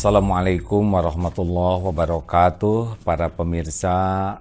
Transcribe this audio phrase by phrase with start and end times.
[0.00, 3.04] Assalamualaikum warahmatullahi wabarakatuh.
[3.04, 3.92] Para pemirsa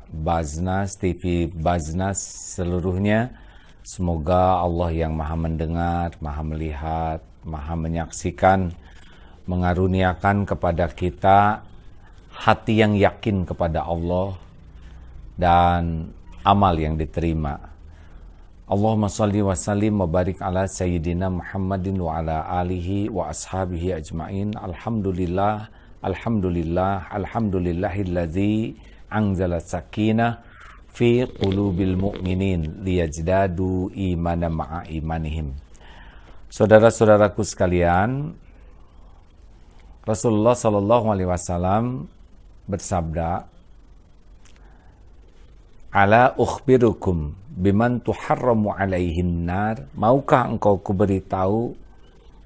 [0.07, 2.15] Baznas TV Baznas
[2.55, 3.35] seluruhnya
[3.83, 8.71] Semoga Allah yang maha mendengar, maha melihat, maha menyaksikan
[9.51, 11.67] Mengaruniakan kepada kita
[12.31, 14.39] hati yang yakin kepada Allah
[15.35, 17.68] Dan amal yang diterima
[18.69, 24.53] Allahumma salli wa sallim wa barik ala sayyidina Muhammadin wa ala alihi wa ashabihi ajma'in.
[24.53, 25.73] Alhamdulillah,
[26.05, 28.77] alhamdulillah, alhamdulillahilladzi
[29.09, 30.45] anzala sakinah
[30.93, 35.57] fi qulubil mu'minin liyajdadu imana ma'a imanihim.
[36.53, 38.37] Saudara-saudaraku sekalian,
[40.05, 42.05] Rasulullah sallallahu alaihi wasallam
[42.69, 43.49] bersabda,
[45.89, 49.89] "Ala ukhbirukum biman tuharramu alaihin nar.
[49.97, 51.73] Maukah engkau kuberitahu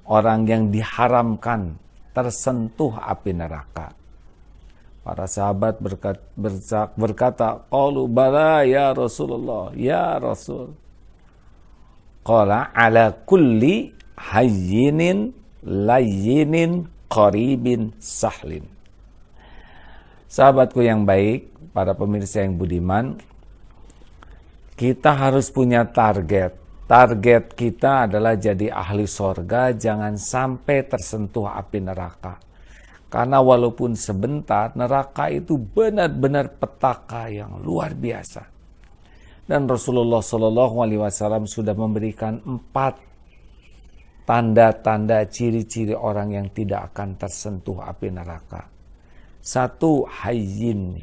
[0.08, 1.76] orang yang diharamkan
[2.16, 3.92] tersentuh api neraka?
[5.04, 10.72] Para sahabat berkata, berkata qalu bala ya Rasulullah ya Rasul.
[12.24, 18.64] Qala ala kulli hayyinin layyinin qaribin sahlin.
[20.24, 23.20] Sahabatku yang baik para pemirsa yang budiman
[24.74, 26.62] kita harus punya target.
[26.84, 32.36] Target kita adalah jadi ahli sorga, jangan sampai tersentuh api neraka.
[33.08, 38.42] Karena walaupun sebentar, neraka itu benar-benar petaka yang luar biasa.
[39.46, 42.98] Dan Rasulullah Shallallahu Alaihi Wasallam sudah memberikan empat
[44.24, 48.66] tanda-tanda ciri-ciri orang yang tidak akan tersentuh api neraka.
[49.44, 50.96] Satu, hayyin,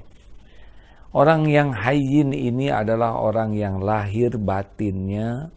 [1.12, 5.52] Orang yang hayyin ini adalah orang yang lahir batinnya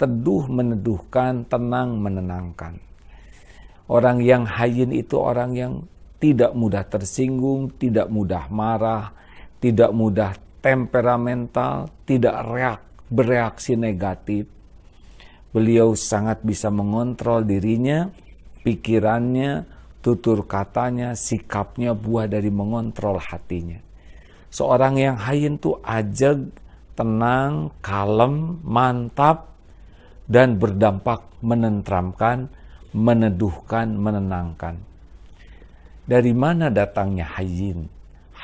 [0.00, 2.80] teduh meneduhkan, tenang menenangkan.
[3.92, 5.72] Orang yang hayyin itu orang yang
[6.16, 9.12] tidak mudah tersinggung, tidak mudah marah,
[9.60, 10.32] tidak mudah
[10.64, 12.80] temperamental, tidak reak,
[13.12, 14.48] bereaksi negatif.
[15.52, 18.08] Beliau sangat bisa mengontrol dirinya,
[18.64, 19.68] pikirannya,
[20.00, 23.85] tutur katanya, sikapnya buah dari mengontrol hatinya.
[24.56, 26.48] Seorang yang hayin itu ajeg,
[26.96, 29.52] tenang, kalem, mantap,
[30.24, 32.48] dan berdampak menentramkan,
[32.96, 34.80] meneduhkan, menenangkan.
[36.08, 37.84] Dari mana datangnya hayin?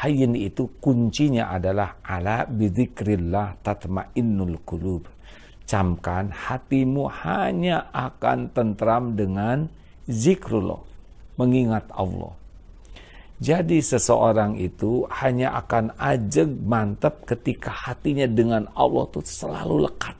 [0.05, 5.09] Hayin itu kuncinya adalah ala bidzikrillah tatmainnul qulub.
[5.65, 9.65] Camkan hatimu hanya akan tentram dengan
[10.05, 10.85] zikrullah,
[11.41, 12.42] mengingat Allah.
[13.43, 20.15] Jadi seseorang itu hanya akan ajeg mantap ketika hatinya dengan Allah itu selalu lekat.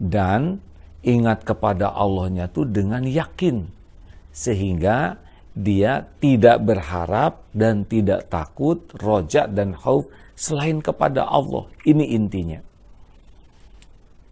[0.00, 0.56] Dan
[1.04, 3.68] ingat kepada Allahnya itu dengan yakin.
[4.32, 5.20] Sehingga
[5.52, 11.68] dia tidak berharap dan tidak takut, rojak dan khauf selain kepada Allah.
[11.84, 12.60] Ini intinya.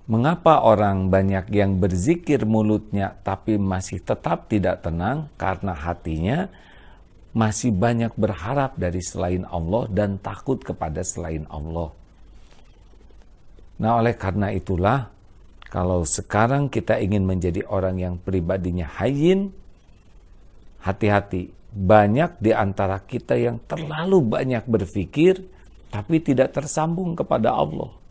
[0.05, 5.33] Mengapa orang banyak yang berzikir mulutnya tapi masih tetap tidak tenang?
[5.41, 6.53] Karena hatinya
[7.33, 11.89] masih banyak berharap dari selain Allah dan takut kepada selain Allah.
[13.81, 15.09] Nah, oleh karena itulah,
[15.73, 19.57] kalau sekarang kita ingin menjadi orang yang pribadinya hayin,
[20.85, 21.49] hati-hati.
[21.75, 25.41] Banyak di antara kita yang terlalu banyak berpikir,
[25.89, 28.04] tapi tidak tersambung kepada Allah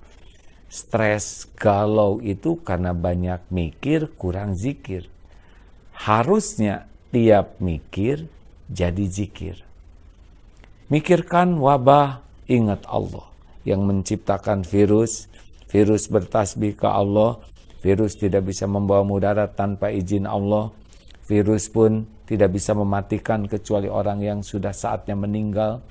[0.74, 5.06] stres, galau itu karena banyak mikir, kurang zikir.
[5.94, 8.26] Harusnya tiap mikir
[8.66, 9.62] jadi zikir.
[10.90, 13.30] Mikirkan wabah, ingat Allah
[13.62, 15.30] yang menciptakan virus.
[15.70, 17.38] Virus bertasbih ke Allah.
[17.86, 20.74] Virus tidak bisa membawa mudarat tanpa izin Allah.
[21.30, 25.86] Virus pun tidak bisa mematikan kecuali orang yang sudah saatnya meninggal.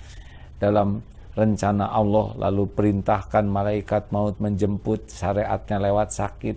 [0.58, 6.56] Dalam rencana Allah lalu perintahkan malaikat maut menjemput syariatnya lewat sakit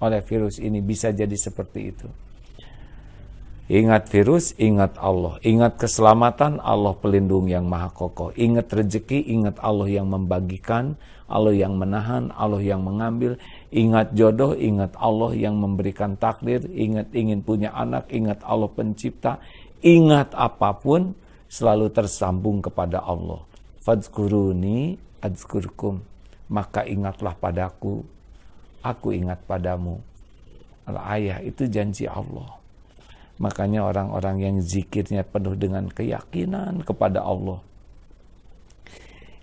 [0.00, 2.08] oleh virus ini bisa jadi seperti itu.
[3.64, 5.40] Ingat virus, ingat Allah.
[5.40, 8.28] Ingat keselamatan, Allah pelindung yang maha kokoh.
[8.36, 13.40] Ingat rezeki, ingat Allah yang membagikan, Allah yang menahan, Allah yang mengambil.
[13.72, 16.60] Ingat jodoh, ingat Allah yang memberikan takdir.
[16.68, 19.40] Ingat ingin punya anak, ingat Allah pencipta.
[19.80, 21.16] Ingat apa pun,
[21.48, 23.40] selalu tersambung kepada Allah.
[23.84, 26.00] Fadzkuruni adzkurkum.
[26.48, 28.00] Maka ingatlah padaku,
[28.80, 30.00] aku ingat padamu.
[30.88, 32.60] Al-ayah itu janji Allah.
[33.36, 37.60] Makanya orang-orang yang zikirnya penuh dengan keyakinan kepada Allah.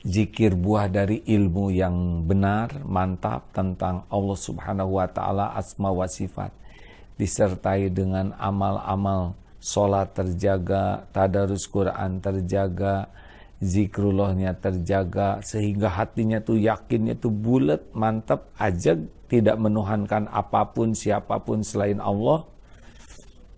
[0.01, 6.49] Zikir buah dari ilmu yang benar, mantap tentang Allah subhanahu wa ta'ala asma wa sifat.
[7.21, 13.13] Disertai dengan amal-amal sholat terjaga, tadarus Quran terjaga,
[13.61, 18.97] zikrullahnya terjaga, sehingga hatinya tuh yakinnya tuh bulat, mantap, aja
[19.29, 22.43] tidak menuhankan apa pun siapa pun selain Allah,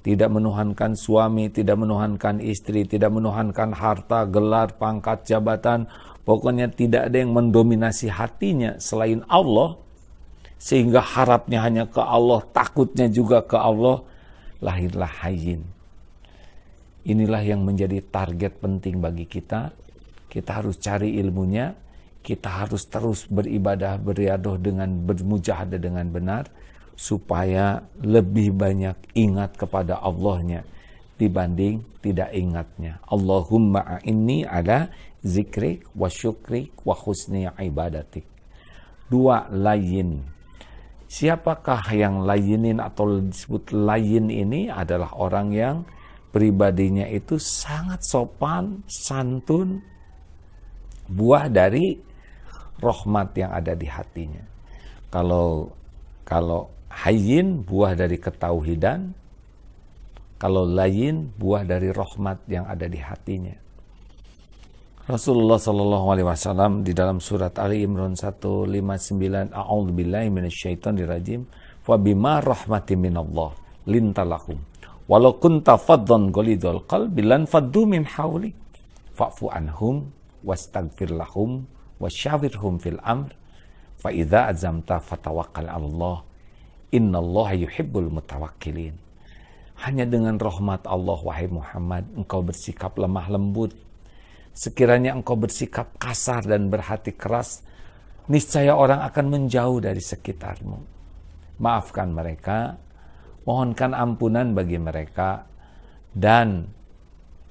[0.03, 5.87] tidak menuhankan suami, tidak menuhankan istri, tidak menuhankan harta, gelar, pangkat, jabatan,
[6.27, 9.79] pokoknya tidak ada yang mendominasi hatinya selain Allah,
[10.59, 14.03] sehingga harapnya hanya ke Allah, takutnya juga ke Allah,
[14.59, 15.63] lahirlah hayyin.
[17.03, 19.82] Inilah yang menjadi target penting bagi kita.
[20.33, 21.69] Kita harus cari ilmunya,
[22.25, 26.49] kita harus terus beribadah, beriadoh dengan bermujahadah dengan benar,
[26.97, 30.65] supaya lebih banyak ingat kepada Allahnya
[31.21, 32.97] dibanding tidak ingatnya.
[33.05, 34.89] Allahumma inni ala
[35.21, 38.25] zikrik wa syukrik wa husni ibadatik.
[39.07, 40.25] Dua lain.
[41.13, 45.75] Siapakah yang layinin atau disebut lain ini adalah orang yang
[46.33, 49.92] pribadinya itu sangat sopan, santun,
[51.07, 51.97] buah dari
[52.79, 54.43] rahmat yang ada di hatinya.
[55.11, 55.71] Kalau
[56.23, 59.13] kalau hayyin buah dari ketauhidan,
[60.39, 63.55] kalau lain buah dari rahmat yang ada di hatinya.
[65.03, 71.43] Rasulullah Shallallahu Alaihi Wasallam di dalam surat Ali Imran 159 A'udzubillahi minasyaitonirrajim
[71.83, 73.51] wa bima rahmatin minallah
[73.83, 74.63] lintalahum
[75.03, 78.55] Walau kunta faddan ghalidul qalbi lan faddu min hawli
[79.11, 80.07] fa'fu anhum
[80.43, 81.65] wastaghfir lahum
[81.97, 83.31] wasyawirhum fil amr
[83.97, 86.17] fa idza azamta fatawakkal 'ala Allah
[86.91, 89.03] innallaha yuhibbul mutawakkilin
[89.81, 93.73] hanya dengan rahmat Allah wahai Muhammad engkau bersikap lemah lembut.
[94.53, 97.65] Sekiranya engkau bersikap kasar dan berhati keras
[98.29, 100.77] niscaya orang akan menjauh dari sekitarmu.
[101.57, 102.77] Maafkan mereka
[103.49, 105.49] mohonkan ampunan bagi mereka
[106.13, 106.69] dan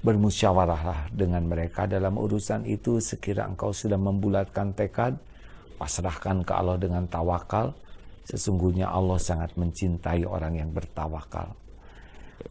[0.03, 1.87] bermusyawarahlah dengan mereka.
[1.87, 5.15] Dalam urusan itu sekira engkau sudah membulatkan tekad
[5.79, 7.71] pasrahkan ke Allah dengan tawakal.
[8.23, 11.55] Sesungguhnya Allah sangat mencintai orang yang bertawakal.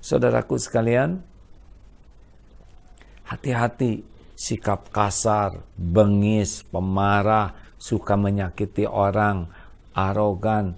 [0.01, 1.21] Saudaraku sekalian
[3.29, 4.11] hati-hati.
[4.33, 9.47] Sikap kasar bengis pemarah suka menyakiti orang
[9.95, 10.75] arogan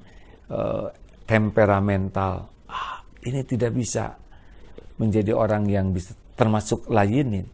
[0.52, 0.92] eh,
[1.24, 2.50] temperamental.
[3.24, 4.20] Ini tidak bisa
[5.00, 7.46] menjadi orang yang bisa termasuk layinin.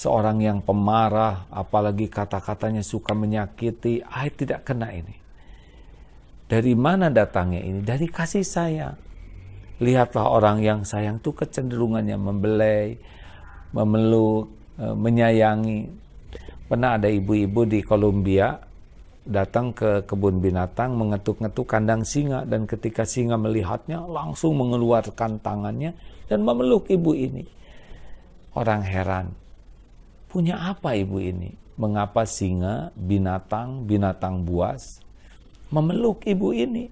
[0.00, 5.12] Seorang yang pemarah, apalagi kata-katanya suka menyakiti, ah tidak kena ini.
[6.50, 7.84] Dari mana datangnya ini?
[7.84, 8.96] Dari kasih sayang.
[9.80, 12.96] Lihatlah orang yang sayang itu kecenderungannya membelai,
[13.70, 14.50] memeluk,
[14.80, 15.80] eh, menyayangi.
[16.66, 18.56] Pernah ada ibu-ibu di Kolombia
[19.30, 25.94] datang ke kebun binatang mengetuk-ngetuk kandang singa dan ketika singa melihatnya langsung mengeluarkan tangannya
[26.26, 27.59] dan memeluk ibu ini.
[28.50, 29.34] Orang heran,
[30.26, 31.54] punya apa ibu ini?
[31.80, 35.00] Mengapa singa, binatang, binatang buas
[35.70, 36.90] memeluk ibu ini?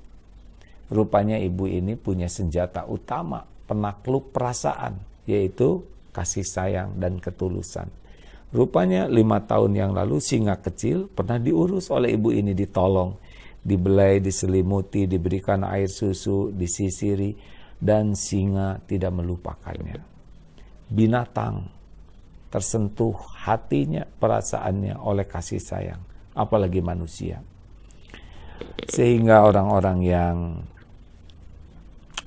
[0.89, 4.97] Rupanya ibu ini punya senjata utama, penakluk perasaan,
[5.29, 5.85] yaitu
[6.17, 7.93] kasih sayang dan ketulusan.
[8.49, 13.13] Rupanya lima tahun yang lalu singa kecil pernah diurus oleh ibu ini ditolong,
[13.61, 17.37] dibelai, diselimuti, diberikan air susu, disisiri,
[17.77, 20.18] dan singa tidak melupakannya.
[20.89, 21.69] Binatang
[22.49, 23.13] tersentuh
[23.45, 26.01] hatinya, perasaannya oleh kasih sayang,
[26.33, 27.45] apalagi manusia.
[28.89, 30.37] Sehingga orang-orang yang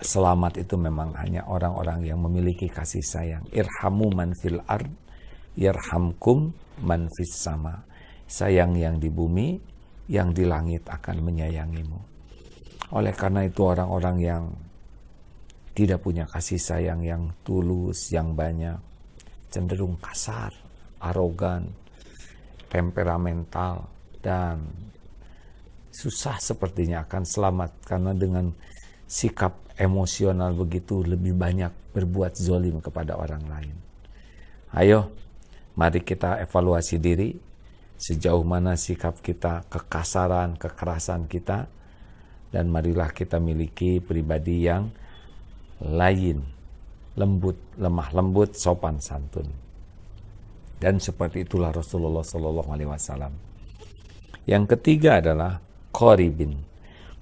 [0.02, 3.44] selamat itu memang hanya orang-orang yang memiliki kasih sayang.
[3.50, 4.90] Irhamu man fil ard
[5.58, 6.54] yarhamkum
[6.86, 7.82] man fis sama.
[8.32, 9.60] Sayang yang di bumi,
[10.08, 12.00] yang di langit akan menyayangimu.
[12.96, 14.44] Oleh karena itu orang-orang yang
[15.82, 18.78] tidak punya kasih sayang yang tulus, yang banyak,
[19.50, 20.54] cenderung kasar,
[21.02, 21.74] arogan,
[22.70, 23.90] temperamental,
[24.22, 24.62] dan
[25.90, 28.54] susah sepertinya akan selamat karena dengan
[29.10, 33.76] sikap emosional begitu lebih banyak berbuat zolim kepada orang lain.
[34.78, 35.10] Ayo
[35.72, 37.32] Mari kita evaluasi diri
[37.96, 41.72] sejauh mana sikap kita, kekasaran, kekerasan kita,
[42.52, 44.92] dan marilah kita miliki pribadi yang
[45.82, 46.38] lain,
[47.18, 49.50] lembut, lemah lembut, sopan santun.
[50.82, 53.34] Dan seperti itulah Rasulullah Shallallahu Alaihi Wasallam.
[54.50, 55.62] Yang ketiga adalah
[55.94, 56.58] koribin.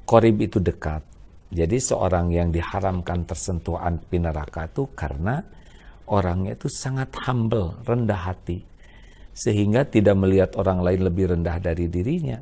[0.08, 1.04] Korib itu dekat.
[1.50, 5.44] Jadi seorang yang diharamkan tersentuh api neraka itu karena
[6.08, 8.64] orangnya itu sangat humble, rendah hati.
[9.36, 12.40] Sehingga tidak melihat orang lain lebih rendah dari dirinya.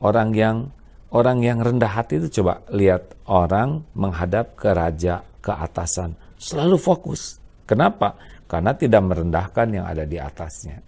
[0.00, 0.72] Orang yang
[1.10, 7.38] orang yang rendah hati itu coba lihat orang menghadap ke raja, ke atasan, selalu fokus.
[7.66, 8.18] Kenapa?
[8.50, 10.82] Karena tidak merendahkan yang ada di atasnya.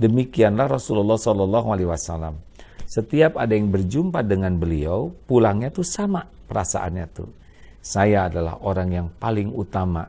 [0.00, 2.40] Demikianlah Rasulullah Shallallahu Alaihi Wasallam.
[2.88, 7.30] Setiap ada yang berjumpa dengan beliau, pulangnya tuh sama perasaannya tuh.
[7.84, 10.08] Saya adalah orang yang paling utama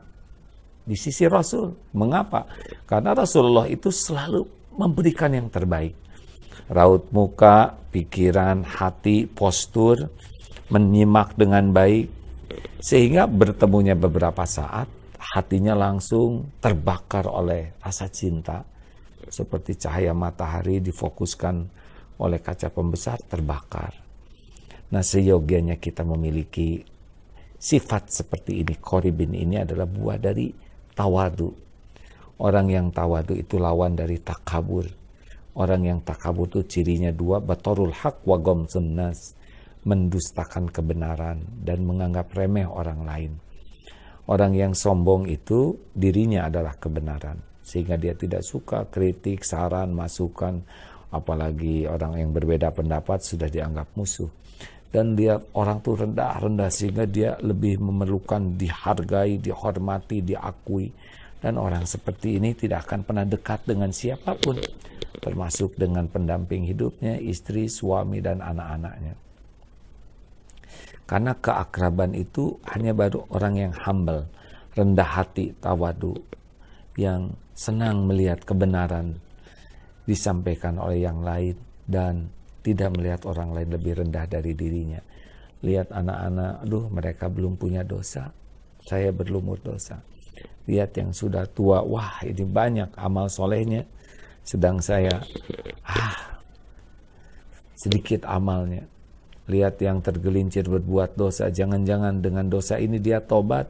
[0.82, 1.70] di sisi Rasul.
[1.94, 2.48] Mengapa?
[2.88, 4.42] Karena Rasulullah itu selalu
[4.74, 5.94] memberikan yang terbaik.
[6.72, 10.08] Raut muka, pikiran, hati, postur,
[10.72, 12.08] menyimak dengan baik.
[12.82, 18.66] Sehingga bertemunya beberapa saat, hatinya langsung terbakar oleh rasa cinta
[19.32, 21.56] seperti cahaya matahari difokuskan
[22.20, 23.94] oleh kaca pembesar terbakar.
[24.92, 26.84] Nah, seyogianya kita memiliki
[27.56, 28.76] sifat seperti ini.
[28.76, 30.52] Koribin ini adalah buah dari
[30.92, 31.48] tawadu.
[32.42, 34.84] Orang yang tawadu itu lawan dari takabur.
[35.52, 39.36] Orang yang takabur itu cirinya dua, batorul hak wa sunnas.
[39.82, 43.32] Mendustakan kebenaran dan menganggap remeh orang lain.
[44.30, 50.60] Orang yang sombong itu dirinya adalah kebenaran sehingga dia tidak suka kritik, saran, masukan,
[51.14, 54.28] apalagi orang yang berbeda pendapat sudah dianggap musuh.
[54.92, 60.92] Dan dia orang tuh rendah-rendah sehingga dia lebih memerlukan dihargai, dihormati, diakui.
[61.40, 64.60] Dan orang seperti ini tidak akan pernah dekat dengan siapa pun,
[65.22, 69.14] termasuk dengan pendamping hidupnya, istri, suami, dan anak-anaknya.
[71.06, 74.26] Karena keakraban itu hanya baru orang yang humble,
[74.74, 76.18] rendah hati, tawadu,
[76.98, 79.22] yang senang melihat kebenaran
[80.02, 81.54] disampaikan oleh yang lain
[81.86, 82.26] dan
[82.66, 84.98] tidak melihat orang lain lebih rendah dari dirinya.
[85.62, 88.34] Lihat anak-anak, aduh mereka belum punya dosa,
[88.82, 90.02] saya berlumur dosa.
[90.66, 93.86] Lihat yang sudah tua, wah ini banyak amal solehnya,
[94.42, 95.22] sedang saya,
[95.86, 96.42] ah,
[97.78, 98.86] sedikit amalnya.
[99.50, 103.66] Lihat yang tergelincir berbuat dosa, jangan-jangan dengan dosa ini dia tobat,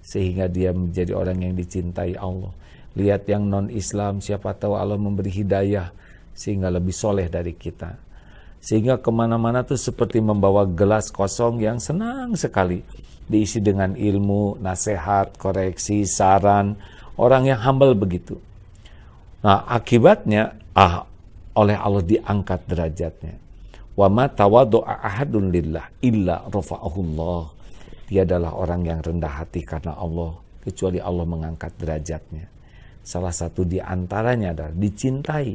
[0.00, 2.52] sehingga dia menjadi orang yang dicintai Allah.
[2.94, 5.90] Lihat yang non-Islam, siapa tahu Allah memberi hidayah
[6.34, 7.94] sehingga lebih soleh dari kita.
[8.64, 12.80] Sehingga ke mana-mana tuh seperti membawa gelas kosong yang senang sekali.
[13.24, 16.76] Diisi dengan ilmu, nasihat, koreksi, saran.
[17.20, 18.40] Orang yang humble begitu.
[19.44, 21.04] Nah akibatnya ah,
[21.54, 23.36] oleh Allah diangkat derajatnya.
[23.94, 27.44] Wa ma tawadu'a ahadun lillah illa rafa'ahullah.
[28.10, 30.34] Dia adalah orang yang rendah hati karena Allah.
[30.64, 32.48] Kecuali Allah mengangkat derajatnya.
[33.04, 35.52] Salah satu di antaranya adalah dicintai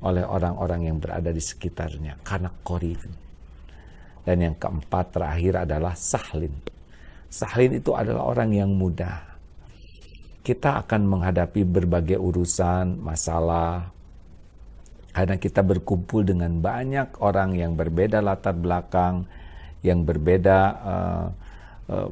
[0.00, 3.04] oleh orang-orang yang berada di sekitarnya karena korif.
[4.24, 6.56] Dan yang keempat terakhir adalah sahlin.
[7.28, 9.29] Sahlin itu adalah orang yang mudah.
[10.40, 13.92] Kita akan menghadapi berbagai urusan, masalah,
[15.10, 19.26] karena kita berkumpul dengan banyak orang yang berbeda latar belakang,
[19.82, 21.26] yang berbeda uh,
[21.90, 22.08] uh,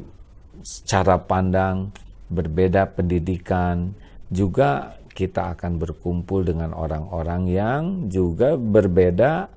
[0.84, 1.94] cara pandang,
[2.28, 3.94] berbeda pendidikan,
[4.28, 9.50] juga kita akan berkumpul dengan orang-orang yang juga berbeda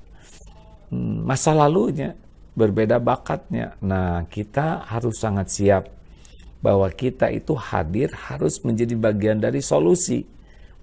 [0.89, 2.13] hmm, masa lalunya,
[2.53, 3.73] berbeda bakatnya.
[3.81, 5.83] Nah, kita harus sangat siap
[6.61, 10.21] bahwa kita itu hadir harus menjadi bagian dari solusi,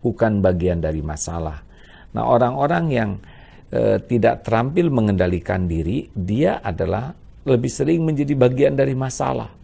[0.02, 1.62] bukan bagian dari masalah.
[2.12, 3.11] Nah, orang-orang yang
[3.70, 7.14] e, tidak terampil mengendalikan diri, dia adalah
[7.47, 9.54] lebih sering menjadi bagian dari masalah.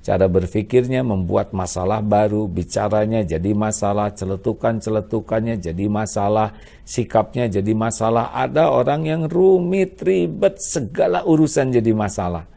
[0.00, 6.56] Cara berpikirnya membuat masalah baru, bicaranya jadi masalah, celetukan-celetukannya jadi masalah,
[6.88, 8.32] sikapnya jadi masalah.
[8.32, 12.48] Ada orang yang rumit, ribet, segala urusan jadi masalah.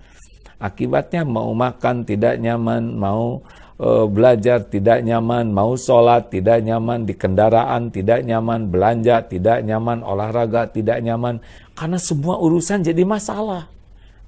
[0.63, 3.43] Akibatnya mau makan tidak nyaman, mau
[3.83, 9.99] uh, belajar tidak nyaman, mau sholat tidak nyaman, di kendaraan tidak nyaman, belanja tidak nyaman,
[10.07, 11.43] olahraga tidak nyaman.
[11.75, 13.67] Karena semua urusan jadi masalah.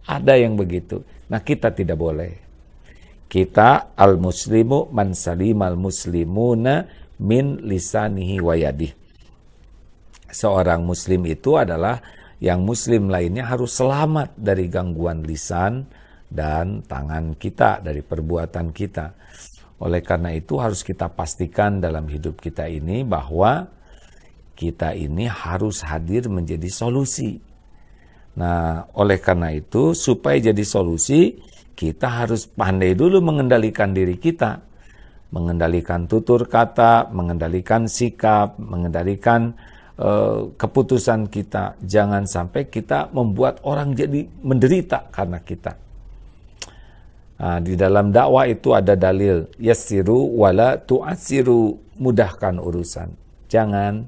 [0.04, 1.00] Ada yang begitu.
[1.32, 2.46] Nah kita tidak boleh
[3.26, 6.86] kita al-muslimu man salimal muslimuna
[7.20, 8.94] min lisanihi wa yadih.
[10.30, 12.00] Seorang muslim itu adalah
[12.44, 15.88] yang muslim lainnya harus selamat dari gangguan lisan
[16.36, 19.16] dan tangan kita, dari perbuatan kita.
[19.80, 23.72] Oleh karena itu harus kita pastikan dalam hidup kita ini bahwa
[24.56, 27.40] kita ini harus hadir menjadi solusi.
[28.36, 31.40] Nah, oleh karena itu supaya jadi solusi,
[31.76, 34.64] kita harus pandai dulu mengendalikan diri kita,
[35.36, 39.52] mengendalikan tutur kata, mengendalikan sikap, mengendalikan
[40.00, 41.76] uh, keputusan kita.
[41.84, 45.85] Jangan sampai kita membuat orang jadi menderita karena kita.
[47.36, 53.12] Nah, di dalam dakwah itu ada dalil yassiru wala tu'assiru mudahkan urusan.
[53.52, 54.08] Jangan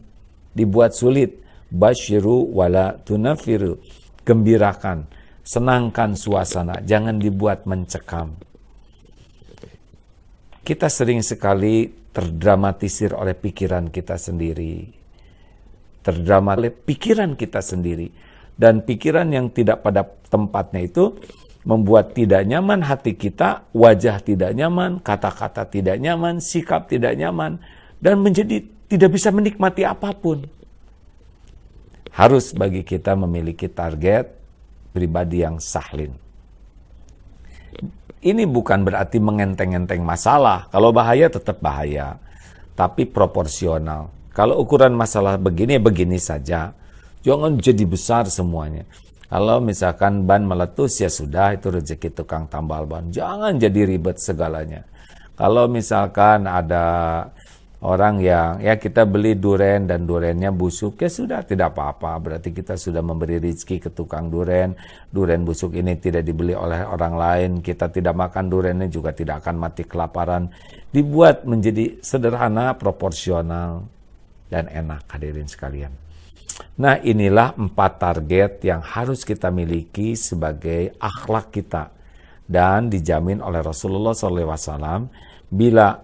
[0.56, 1.44] dibuat sulit.
[1.68, 3.76] Basyiru wala tunafiru.
[4.24, 5.04] Gembirakan
[5.44, 8.36] senangkan suasana, jangan dibuat mencekam.
[10.68, 14.84] kita sering sekali terdramatisir oleh pikiran kita sendiri.
[16.04, 18.12] Terdrama oleh pikiran kita sendiri.
[18.52, 21.16] Dan pikiran yang tidak pada tempatnya itu
[21.68, 27.60] membuat tidak nyaman hati kita, wajah tidak nyaman, kata-kata tidak nyaman, sikap tidak nyaman,
[28.00, 30.48] dan menjadi tidak bisa menikmati apa pun.
[32.16, 34.32] Harus bagi kita memiliki target
[34.96, 36.16] pribadi yang sahlin
[38.26, 40.66] ini bukan berarti mengenteng-enteng masalah.
[40.74, 42.18] Kalau bahaya tetap bahaya,
[42.74, 44.10] tapi proporsional.
[44.34, 46.74] Kalau ukuran masalah begini, begini saja.
[47.26, 48.86] Jangan jadi besar semuanya.
[49.28, 53.12] Kalau misalkan ban meletus ya sudah itu rezeki tukang tambal ban.
[53.12, 54.88] Jangan jadi ribet segalanya.
[55.36, 57.28] Kalau misalkan ada
[57.84, 62.16] orang yang ya kita beli duren dan durennya busuk ya sudah tidak apa-apa.
[62.24, 64.80] Berarti kita sudah memberi rezeki ke tukang duren.
[65.12, 67.52] Duren busuk ini tidak dibeli oleh orang lain.
[67.60, 70.48] Kita tidak makan durennya juga tidak akan mati kelaparan.
[70.88, 73.84] Dibuat menjadi sederhana proporsional
[74.48, 75.04] dan enak.
[75.12, 76.07] Hadirin sekalian
[76.78, 81.94] nah inilah empat target yang harus kita miliki sebagai akhlak kita.
[82.48, 85.12] Dan dijamin oleh Rasulullah SAW
[85.52, 86.00] bila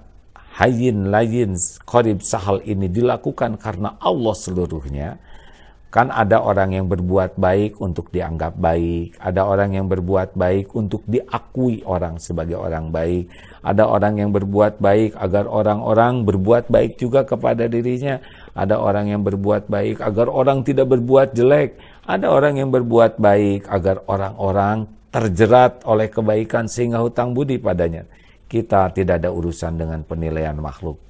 [0.59, 5.17] hayin layin qarib sahal ini dilakukan karena Allah seluruhnya
[5.93, 11.05] kan ada orang yang berbuat baik untuk dianggap baik ada orang yang berbuat baik untuk
[11.05, 13.29] diakui orang sebagai orang baik
[13.61, 18.17] ada orang yang berbuat baik agar orang-orang berbuat baik juga kepada dirinya
[18.53, 23.65] ada orang yang berbuat baik agar orang tidak berbuat jelek ada orang yang berbuat baik
[23.69, 28.05] agar orang-orang terjerat oleh kebaikan sehingga hutang budi padanya
[28.53, 31.01] kita tidak ada urusan dengan penilaian makhluk.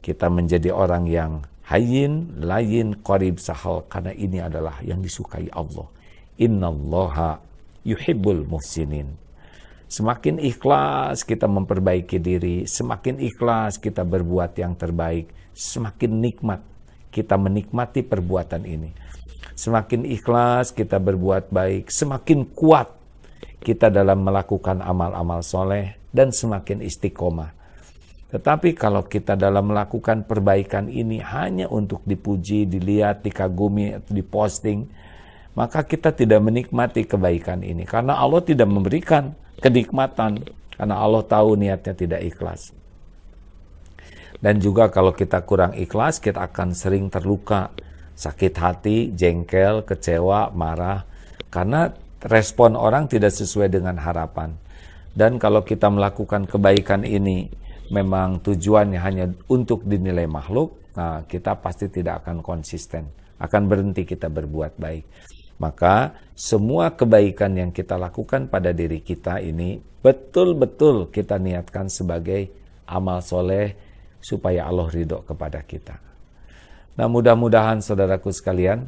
[0.00, 3.84] Kita menjadi orang yang hayin, layin, qarib, sahal.
[3.84, 5.84] Karena ini adalah yang disukai Allah.
[6.40, 7.36] Inna allaha
[7.84, 9.12] yuhibbul muhsinin.
[9.92, 15.28] Semakin ikhlas kita memperbaiki diri, semakin ikhlas kita berbuat yang terbaik,
[15.60, 16.64] semakin nikmat
[17.12, 18.90] kita menikmati perbuatan ini.
[19.52, 22.88] Semakin ikhlas kita berbuat baik, semakin kuat
[23.60, 27.52] kita dalam melakukan amal-amal soleh, dan semakin istiqomah.
[28.32, 34.88] Tetapi kalau kita dalam melakukan perbaikan ini hanya untuk dipuji, dilihat, dikagumi, diposting,
[35.52, 37.84] maka kita tidak menikmati kebaikan ini.
[37.84, 42.79] Karena Allah tidak memberikan kenikmatan, karena Allah tahu niatnya tidak ikhlas.
[44.40, 47.68] Dan juga kalau kita kurang ikhlas, kita akan sering terluka,
[48.16, 51.04] sakit hati, jengkel, kecewa, marah,
[51.52, 51.92] karena
[52.24, 54.56] respon orang tidak sesuai dengan harapan.
[55.12, 57.52] Dan kalau kita melakukan kebaikan ini
[57.92, 64.32] memang tujuannya hanya untuk dinilai makhluk, nah kita pasti tidak akan konsisten, akan berhenti kita
[64.32, 65.04] berbuat baik.
[65.60, 72.48] Maka semua kebaikan yang kita lakukan pada diri kita ini betul-betul kita niatkan sebagai
[72.88, 73.89] amal soleh
[74.20, 75.96] supaya Allah ridho kepada kita.
[77.00, 78.86] Nah mudah-mudahan saudaraku sekalian,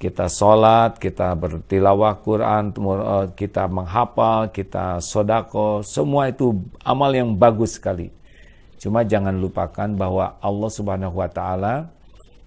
[0.00, 7.76] kita sholat, kita bertilawah Quran, eh, kita menghafal, kita sodako, semua itu amal yang bagus
[7.76, 8.08] sekali.
[8.80, 11.74] Cuma jangan lupakan bahwa Allah Subhanahu Wa Taala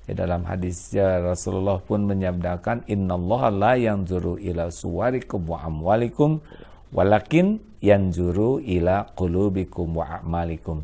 [0.04, 6.42] di dalam hadis Rasulullah pun menyabdakan Inna Allah la yanzuru ila suwarikum wa amwalikum
[6.90, 10.82] walakin yanzuru ila qulubikum wa amalikum.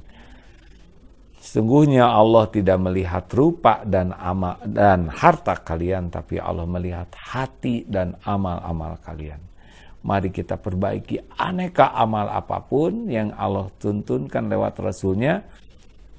[1.49, 8.13] Sungguhnya Allah tidak melihat rupa dan amal dan harta kalian, tapi Allah melihat hati dan
[8.21, 9.41] amal-amal kalian.
[10.05, 15.41] Mari kita perbaiki aneka amal apa pun yang Allah tuntunkan lewat Rasulnya,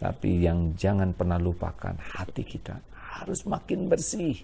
[0.03, 2.83] tapi yang jangan pernah lupakan hati kita
[3.23, 4.35] harus makin bersih.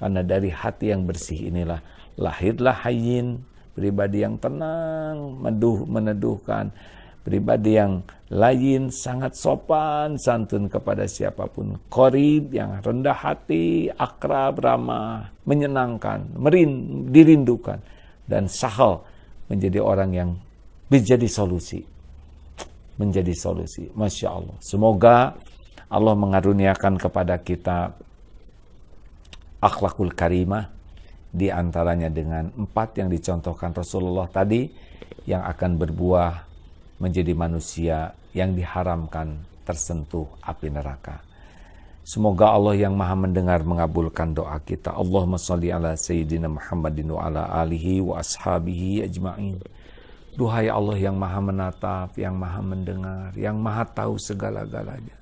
[0.00, 1.84] Karena dari hati yang bersih inilah
[2.16, 3.44] lahirlah hayin,
[3.76, 6.72] pribadi yang tenang, meduh, meneduhkan,
[7.20, 11.76] pribadi yang lain sangat sopan santun kepada siapa pun.
[11.90, 17.82] Korib yang rendah hati akrab ramah menyenangkan merin, dirindukan.
[18.30, 19.02] Dan sahal
[19.50, 20.30] menjadi orang yang
[20.86, 21.82] menjadi solusi.
[22.94, 23.90] Menjadi solusi.
[23.90, 24.56] Masya Allah.
[24.62, 25.34] Semoga
[25.90, 27.90] Allah mengaruniakan kepada kita
[29.58, 30.70] akhlakul karimah
[31.30, 34.70] di antaranya dengan empat yang dicontohkan Rasulullah tadi
[35.26, 36.49] yang akan berbuah
[37.00, 41.24] menjadi manusia yang diharamkan tersentuh api neraka.
[42.04, 44.92] Semoga Allah yang maha mendengar mengabulkan doa kita.
[44.92, 49.56] Allahumma salli ala Sayyidina Muhammadin wa ala alihi wa ashabihi ajma'in.
[50.36, 55.16] Duhai Allah yang maha menatap, yang maha mendengar, yang maha tahu segala-galanya.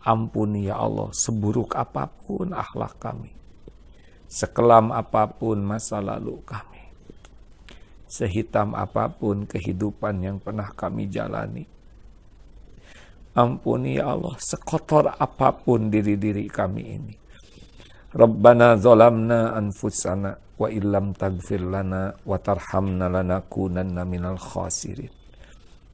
[0.00, 3.32] Ampuni ya Allah seburuk apa pun akhlak kami.
[4.30, 6.79] Sekelam apa pun masa lalu kami
[8.10, 11.62] sehitam apa pun kehidupan yang pernah kami jalani.
[13.30, 17.14] Ampuni ya Allah sekotor apa pun diri-diri kami ini.
[18.10, 25.14] Rabbana zalamna anfusana wa illam tagfir lana wa tarhamna lanakunanna minal khasirin.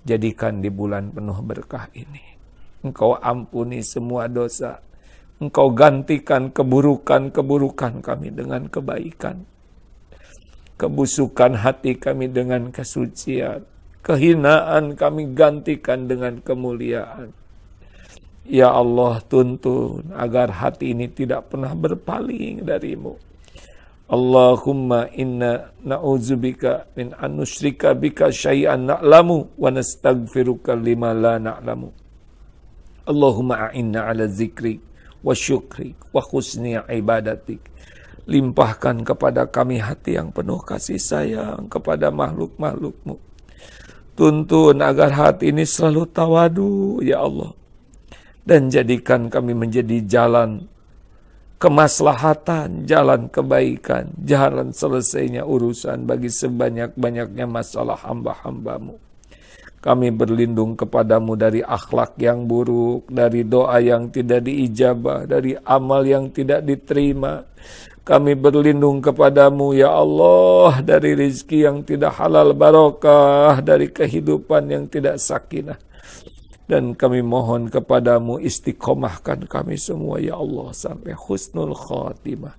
[0.09, 2.25] Jadikan di bulan penuh berkah ini.
[2.81, 4.81] Engkau ampuni semua dosa.
[5.37, 9.56] Engkau gantikan keburukan-keburukan kami dengan kebaikan.
[10.77, 13.65] Kebusukan hati kami dengan kesucian.
[14.05, 17.35] Kehinaan kami gantikan dengan kemuliaan
[18.47, 23.19] Ya Allah tuntun agar hati ini tidak pernah berpaling darimu.
[24.07, 31.91] Allahumma inna na'udzubika min anusyrika bika syai'an na'lamu wa nastaghfiruka lima la na'lamu.
[33.11, 34.79] Allahumma a'inna ala zikri
[35.27, 37.59] wa syukri wa husni ibadatik.
[38.27, 43.17] Limpahkan kepada kami hati yang penuh kasih sayang kepada makhluk-makhlukmu.
[44.19, 47.55] Tuntun agar hati ini selalu tawadu, ya Allah
[48.47, 50.71] dan jadikan kami menjadi jalan
[51.59, 59.03] kemaslahatan, jalan kebaikan, jalan selesainya urusan bagi sebanyak-banyaknya masalah hamba-hambamu.
[59.83, 66.31] Kami berlindung kepadamu dari akhlak yang buruk, dari doa yang tidak diijabah, dari amal yang
[66.31, 67.43] tidak diterima.
[68.07, 75.19] Kami berlindung kepadamu ya Allah dari rizki yang tidak halal barokah, dari kehidupan yang tidak
[75.19, 75.75] sakinah.
[76.71, 82.55] Dan kami mohon kepadamu istiqomahkan kami semua ya Allah sampai husnul khatimah.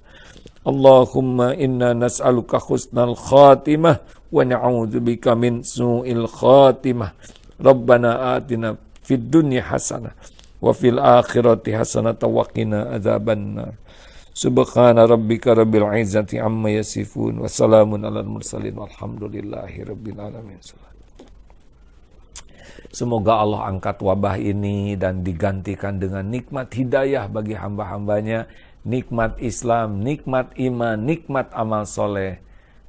[0.67, 7.15] Allahumma inna nas'aluka husnul khatimah wa na'udzubika min su'il khatimah.
[7.55, 10.11] Rabbana atina fid dunya hasanah
[10.59, 13.79] wa fil akhirati hasanah wa qina adzabannar.
[14.37, 20.61] Subhana rabbika rabbil izzati amma yasifun wa salamun alal mursalin walhamdulillahi rabbil alamin.
[22.93, 28.45] Semoga Allah angkat wabah ini dan digantikan dengan nikmat hidayah bagi hamba-hambanya,
[28.85, 32.37] nikmat Islam, nikmat iman, nikmat amal soleh,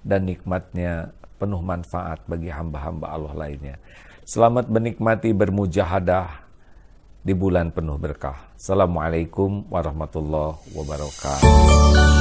[0.05, 3.81] dan nikmatnya penuh manfaat bagi hamba-hamba Allah lainnya.
[4.29, 6.48] Selamat menikmati bermujahadah
[7.29, 8.57] di bulan penuh berkah.
[8.57, 12.18] Assalamualaikum warahmatullahi wabarakatuh.